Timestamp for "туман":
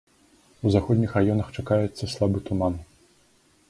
2.49-2.85